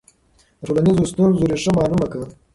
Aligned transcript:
د 0.59 0.59
ټولنیزو 0.65 1.03
ستونزو 1.11 1.49
ریښه 1.51 1.71
معلومه 1.77 2.05
کړه. 2.11 2.25